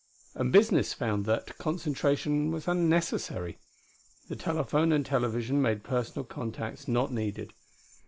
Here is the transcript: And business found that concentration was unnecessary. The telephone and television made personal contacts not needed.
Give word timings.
And 0.33 0.51
business 0.51 0.93
found 0.93 1.25
that 1.25 1.59
concentration 1.59 2.49
was 2.49 2.67
unnecessary. 2.67 3.59
The 4.29 4.35
telephone 4.35 4.91
and 4.91 5.05
television 5.05 5.61
made 5.61 5.83
personal 5.83 6.23
contacts 6.25 6.87
not 6.87 7.13
needed. 7.13 7.53